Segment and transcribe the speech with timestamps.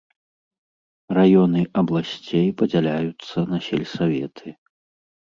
[1.17, 4.55] Раёны абласцей падзяляюцца на сельсаветы.